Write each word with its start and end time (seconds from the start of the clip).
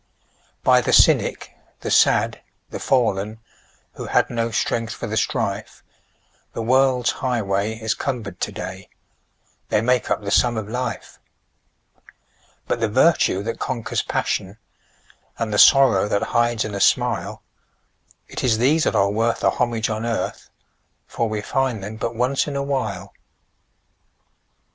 By 0.63 0.81
the 0.81 0.93
cynic, 0.93 1.51
the 1.81 1.91
sad, 1.91 2.41
the 2.71 2.79
fallen, 2.79 3.37
Who 3.93 4.05
had 4.07 4.31
no 4.31 4.49
strength 4.49 4.95
for 4.95 5.05
the 5.05 5.15
strife, 5.15 5.83
The 6.53 6.61
world's 6.63 7.11
highway 7.11 7.75
is 7.79 7.93
cumbered 7.93 8.39
to 8.39 8.51
day 8.51 8.89
They 9.69 9.79
make 9.79 10.09
up 10.09 10.23
the 10.23 10.31
sum 10.31 10.57
of 10.57 10.67
life; 10.67 11.19
But 12.67 12.79
the 12.79 12.89
virtue 12.89 13.43
that 13.43 13.59
conquers 13.59 14.01
passion, 14.01 14.57
And 15.37 15.53
the 15.53 15.59
sorrow 15.59 16.07
that 16.07 16.23
hides 16.33 16.65
in 16.65 16.73
a 16.73 16.81
smile 16.81 17.43
It 18.27 18.43
is 18.43 18.57
these 18.57 18.85
that 18.85 18.95
are 18.95 19.11
worth 19.11 19.41
the 19.41 19.51
homage 19.51 19.91
on 19.91 20.03
earth, 20.03 20.49
For 21.05 21.29
we 21.29 21.41
find 21.41 21.83
them 21.83 21.97
but 21.97 22.15
once 22.15 22.47
in 22.47 22.55
a 22.55 22.63
while. 22.63 23.13